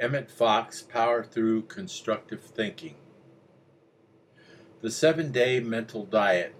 [0.00, 2.96] Emmett Fox Power Through Constructive Thinking.
[4.80, 6.52] The Seven Day Mental Diet.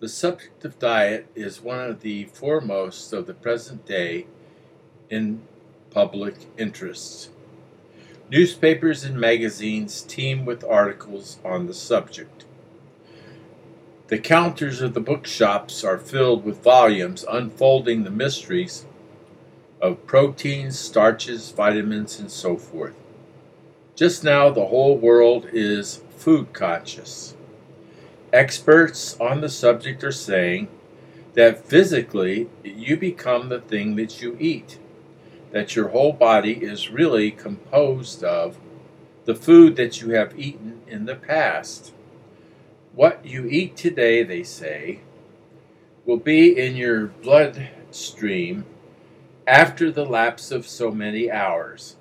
[0.00, 4.26] The subject of diet is one of the foremost of the present day
[5.10, 5.42] in
[5.90, 7.28] public interests.
[8.30, 12.46] Newspapers and magazines teem with articles on the subject.
[14.08, 18.86] The counters of the bookshops are filled with volumes unfolding the mysteries
[19.86, 22.94] of proteins, starches, vitamins, and so forth.
[23.94, 27.36] Just now, the whole world is food conscious.
[28.32, 30.68] Experts on the subject are saying
[31.34, 34.78] that physically you become the thing that you eat,
[35.52, 38.58] that your whole body is really composed of
[39.24, 41.92] the food that you have eaten in the past.
[42.94, 45.00] What you eat today, they say,
[46.04, 48.64] will be in your bloodstream
[49.46, 51.96] after the lapse of so many hours,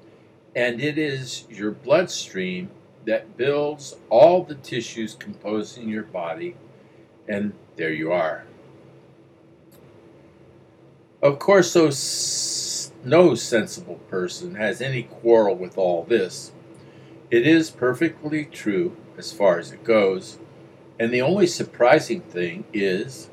[0.56, 2.70] and it is your bloodstream
[3.06, 6.56] that builds all the tissues composing your body,
[7.28, 8.46] and there you are.
[11.22, 11.92] Of course, so
[13.04, 16.52] no sensible person has any quarrel with all this.
[17.30, 20.40] It is perfectly true as far as it goes,
[21.00, 23.30] and the only surprising thing is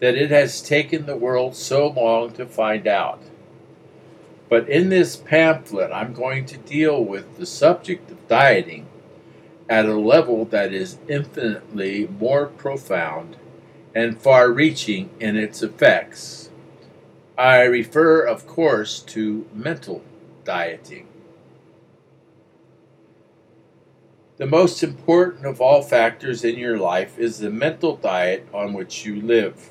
[0.00, 3.22] that it has taken the world so long to find out.
[4.48, 8.86] But in this pamphlet, I'm going to deal with the subject of dieting
[9.68, 13.36] at a level that is infinitely more profound
[13.94, 16.50] and far reaching in its effects.
[17.36, 20.02] I refer, of course, to mental
[20.44, 21.06] dieting.
[24.38, 29.04] The most important of all factors in your life is the mental diet on which
[29.04, 29.70] you live.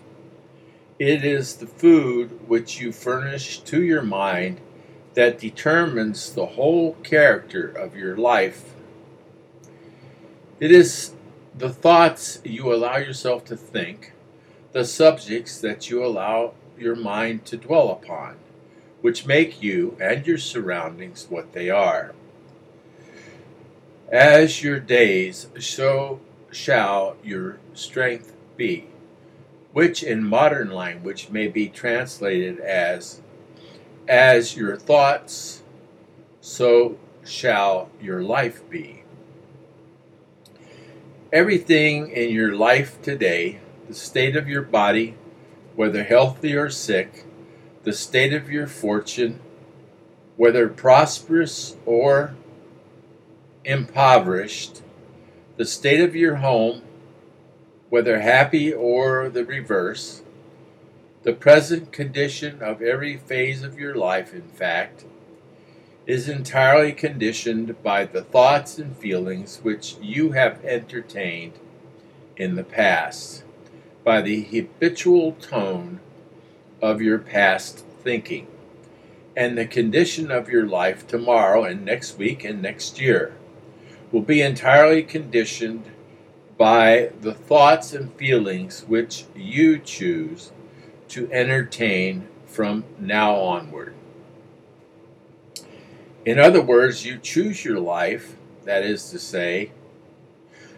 [0.99, 4.59] It is the food which you furnish to your mind
[5.17, 8.75] that determines the whole character of your life.
[10.59, 11.13] It is
[11.57, 14.13] the thoughts you allow yourself to think,
[14.73, 18.35] the subjects that you allow your mind to dwell upon,
[19.01, 22.13] which make you and your surroundings what they are.
[24.11, 26.19] As your days, so
[26.51, 28.85] shall your strength be,
[29.73, 33.23] which in modern language may be translated as
[34.07, 35.61] as your thoughts,
[36.41, 39.03] so shall your life be.
[41.31, 45.15] Everything in your life today, the state of your body,
[45.75, 47.25] whether healthy or sick,
[47.83, 49.39] the state of your fortune,
[50.37, 52.35] whether prosperous or
[53.65, 54.81] impoverished,
[55.57, 56.81] the state of your home,
[57.89, 60.23] whether happy or the reverse,
[61.27, 65.03] the present condition of every phase of your life, in fact,
[66.05, 71.51] is entirely conditioned by the thoughts and feelings which you have entertained
[72.37, 73.43] in the past,
[74.05, 75.99] by the habitual tone
[76.81, 78.47] of your past thinking,
[79.35, 83.35] and the condition of your life tomorrow and next week and next year
[84.13, 85.83] will be entirely conditioned
[86.57, 90.53] by the thoughts and feelings which you choose
[91.09, 93.93] to entertain from now onward.
[96.25, 98.35] In other words, you choose your life,
[98.65, 99.71] that is to say,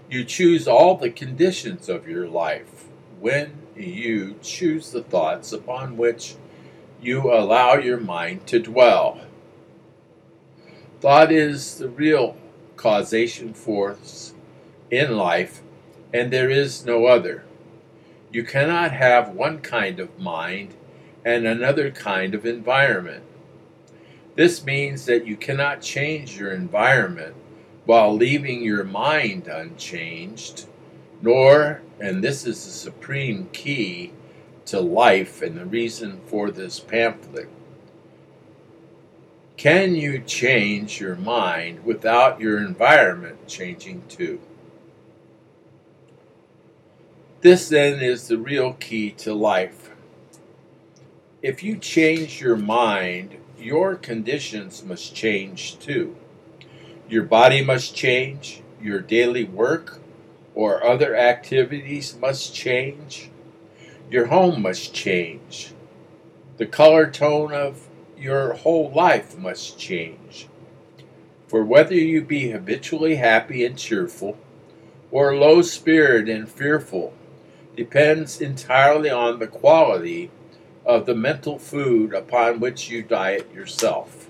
[0.09, 2.85] you choose all the conditions of your life
[3.19, 6.35] when you choose the thoughts upon which
[7.01, 9.22] you allow your mind to dwell.
[11.00, 12.38] Thought is the real
[12.75, 14.34] causation force
[14.91, 15.62] in life,
[16.13, 17.45] and there is no other.
[18.31, 20.75] You cannot have one kind of mind
[21.25, 23.23] and another kind of environment.
[24.35, 27.35] This means that you cannot change your environment
[27.85, 30.68] while leaving your mind unchanged,
[31.22, 34.13] nor, and this is the supreme key
[34.69, 37.50] to life and the reason for this pamphlet,
[39.57, 44.39] can you change your mind without your environment changing too?
[47.41, 49.91] This then is the real key to life.
[51.41, 56.18] If you change your mind, your conditions must change too.
[57.07, 60.01] Your body must change, your daily work
[60.53, 63.30] or other activities must change,
[64.12, 65.71] your home must change,
[66.57, 67.88] the color tone of
[68.18, 70.50] your whole life must change.
[71.47, 74.38] For whether you be habitually happy and cheerful,
[75.09, 77.13] or low spirited and fearful,
[77.79, 80.29] depends entirely on the quality
[80.85, 84.27] of the mental food upon which you diet yourself.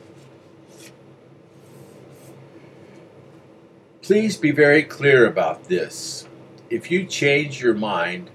[4.03, 6.27] Please be very clear about this.
[6.69, 8.29] If you change your mind,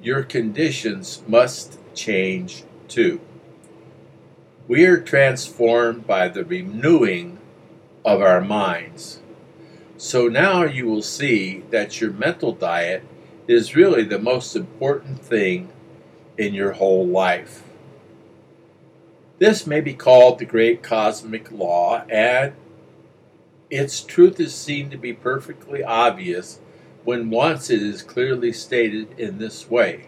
[0.00, 3.20] your conditions must change too.
[4.68, 7.38] We are transformed by the renewing
[8.04, 9.18] of our minds.
[9.96, 13.02] So now you will see that your mental diet
[13.46, 15.70] is really the most important thing
[16.38, 17.62] in your whole life.
[19.38, 22.52] This may be called the great cosmic law, and
[23.70, 26.60] its truth is seen to be perfectly obvious
[27.04, 30.06] when once it is clearly stated in this way.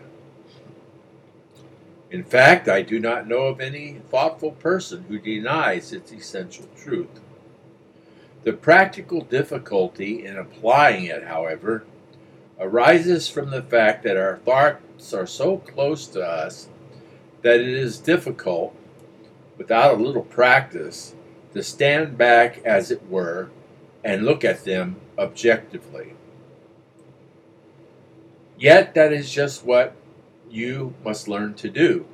[2.11, 7.21] In fact, I do not know of any thoughtful person who denies its essential truth.
[8.45, 11.85] The practical difficulty in applying it, however,
[12.59, 16.69] arises from the fact that our thoughts are so close to us
[17.43, 18.75] that it is difficult,
[19.59, 21.15] without a little practice,
[21.53, 23.51] to stand back, as it were,
[24.03, 26.15] and look at them objectively.
[28.59, 29.95] Yet, that is just what
[30.51, 32.07] you must learn to do.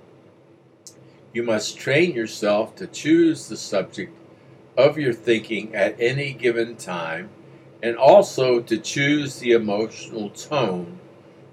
[1.32, 4.16] You must train yourself to choose the subject
[4.76, 7.30] of your thinking at any given time
[7.82, 10.98] and also to choose the emotional tone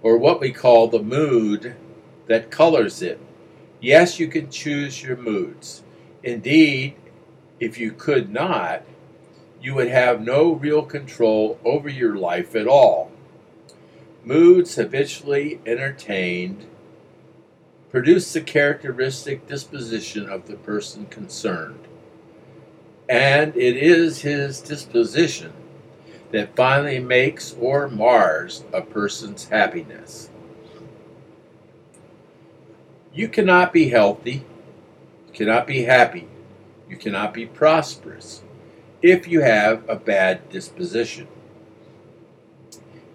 [0.03, 1.75] or what we call the mood
[2.27, 3.19] that colors it.
[3.79, 5.83] Yes, you can choose your moods.
[6.23, 6.95] Indeed,
[7.59, 8.83] if you could not,
[9.61, 13.11] you would have no real control over your life at all.
[14.23, 16.65] Moods habitually entertained
[17.89, 21.87] produce the characteristic disposition of the person concerned.
[23.07, 25.53] And it is his disposition
[26.31, 30.29] that finally makes or mars a person's happiness.
[33.13, 34.45] You cannot be healthy,
[35.27, 36.27] you cannot be happy,
[36.89, 38.43] you cannot be prosperous
[39.01, 41.27] if you have a bad disposition.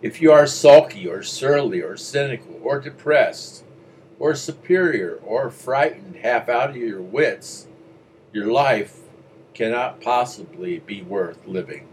[0.01, 3.65] If you are sulky or surly or cynical or depressed
[4.19, 7.69] or superior or frightened half out of your wits,
[8.33, 8.99] your life
[9.55, 11.87] cannot possibly be worth living.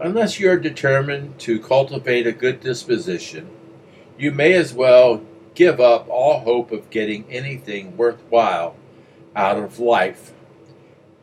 [0.00, 3.50] Unless you are determined to cultivate a good disposition,
[4.16, 5.22] you may as well
[5.54, 8.76] give up all hope of getting anything worthwhile
[9.34, 10.32] out of life.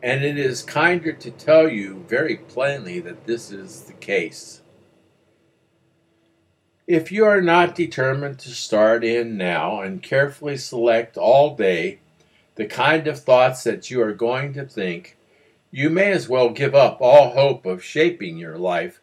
[0.02, 4.60] And it is kinder to tell you very plainly that this is the case.
[6.86, 12.00] If you are not determined to start in now and carefully select all day
[12.56, 15.15] the kind of thoughts that you are going to think,
[15.76, 18.98] you may as well give up all hope of shaping your life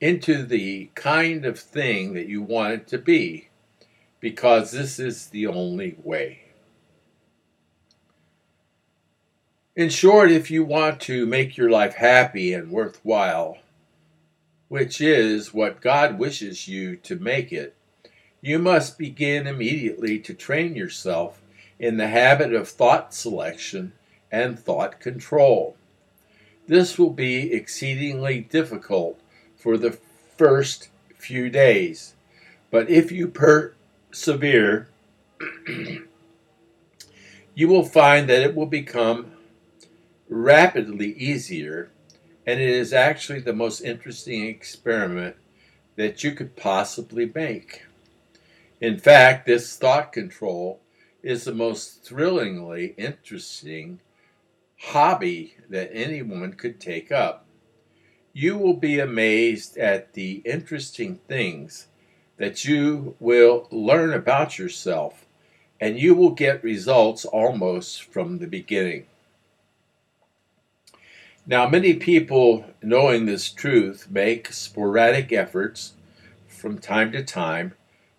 [0.00, 3.48] into the kind of thing that you want it to be,
[4.18, 6.40] because this is the only way.
[9.74, 13.58] In short, if you want to make your life happy and worthwhile,
[14.68, 17.76] which is what God wishes you to make it,
[18.40, 21.42] you must begin immediately to train yourself
[21.78, 23.92] in the habit of thought selection
[24.32, 25.76] and thought control.
[26.66, 29.20] This will be exceedingly difficult
[29.56, 29.98] for the
[30.36, 32.14] first few days,
[32.70, 34.88] but if you persevere,
[37.54, 39.32] you will find that it will become
[40.28, 41.90] rapidly easier
[42.46, 45.36] and it is actually the most interesting experiment
[45.96, 47.84] that you could possibly make.
[48.80, 50.80] In fact, this thought control
[51.22, 54.00] is the most thrillingly interesting
[54.78, 57.46] hobby that anyone could take up.
[58.32, 61.86] You will be amazed at the interesting things
[62.36, 65.26] that you will learn about yourself,
[65.80, 69.06] and you will get results almost from the beginning.
[71.46, 75.94] Now, many people, knowing this truth, make sporadic efforts
[76.46, 77.74] from time to time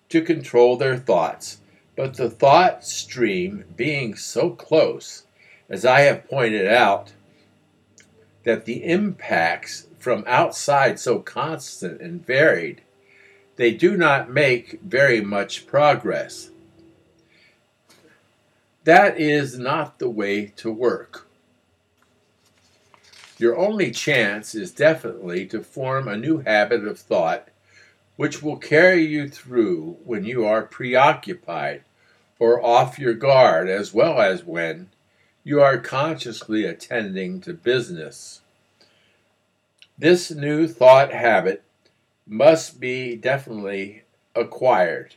[0.09, 1.59] to control their thoughts.
[1.95, 5.26] But the thought stream being so close,
[5.69, 7.13] as I have pointed out,
[8.43, 12.81] that the impacts from outside so constant and varied,
[13.57, 16.49] they do not make very much progress.
[18.85, 21.27] That is not the way to work.
[23.37, 27.49] Your only chance is definitely to form a new habit of thought
[28.15, 31.83] which will carry you through when you are preoccupied
[32.39, 34.89] or off your guard, as well as when
[35.47, 38.41] you are consciously attending to business.
[39.97, 41.63] This new thought habit
[42.27, 44.03] must be definitely
[44.35, 45.15] acquired,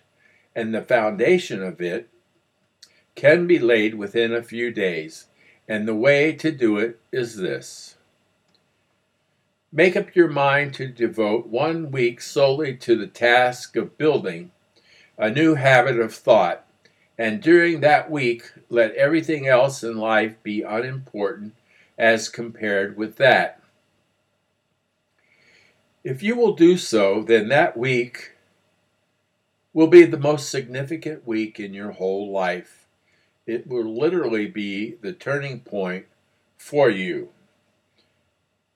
[0.55, 2.09] and the foundation of it
[3.17, 5.27] can be laid within a few days.
[5.67, 7.97] And the way to do it is this
[9.73, 14.53] Make up your mind to devote one week solely to the task of building
[15.19, 16.65] a new habit of thought,
[17.21, 21.55] and during that week, let everything else in life be unimportant
[21.99, 23.61] as compared with that.
[26.03, 28.37] If you will do so, then that week
[29.75, 32.87] will be the most significant week in your whole life.
[33.47, 36.07] It will literally be the turning point
[36.57, 37.29] for you.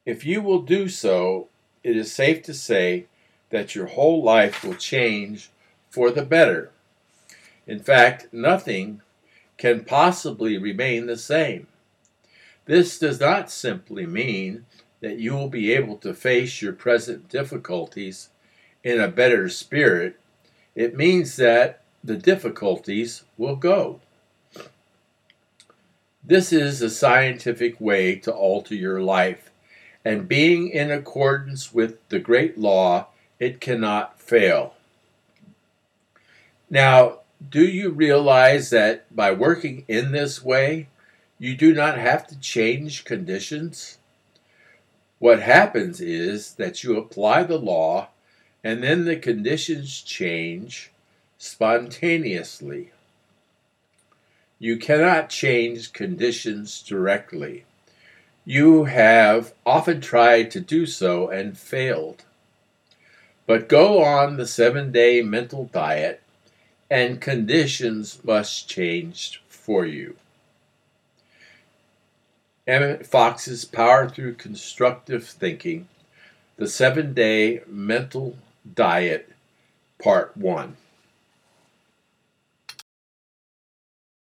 [0.04, 1.48] If you will do so,
[1.82, 3.06] it is safe to say
[3.48, 5.48] that your whole life will change
[5.88, 6.72] for the better.
[7.66, 9.00] In fact, nothing
[9.56, 11.66] can possibly remain the same.
[12.66, 14.66] This does not simply mean
[15.00, 18.30] that you will be able to face your present difficulties
[18.82, 20.18] in a better spirit.
[20.74, 24.00] It means that the difficulties will go.
[26.22, 29.50] This is a scientific way to alter your life
[30.04, 33.06] and being in accordance with the great law,
[33.38, 34.74] it cannot fail.
[36.68, 40.88] Now, do you realize that by working in this way,
[41.38, 43.98] you do not have to change conditions?
[45.18, 48.08] What happens is that you apply the law
[48.62, 50.90] and then the conditions change
[51.38, 52.92] spontaneously.
[54.58, 57.64] You cannot change conditions directly.
[58.46, 62.24] You have often tried to do so and failed.
[63.46, 66.22] But go on the seven day mental diet,
[66.94, 70.14] and conditions must change for you.
[72.68, 75.88] Emmett Fox's Power Through Constructive Thinking,
[76.56, 78.38] the seven day mental
[78.76, 79.32] diet,
[80.00, 80.76] part one.